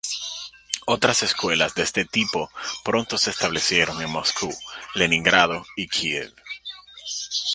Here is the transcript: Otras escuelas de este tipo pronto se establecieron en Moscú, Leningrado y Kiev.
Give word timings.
Otras 0.87 1.21
escuelas 1.21 1.75
de 1.75 1.83
este 1.83 2.05
tipo 2.05 2.49
pronto 2.83 3.19
se 3.19 3.29
establecieron 3.29 4.01
en 4.01 4.09
Moscú, 4.09 4.49
Leningrado 4.95 5.63
y 5.75 5.87
Kiev. 5.87 6.33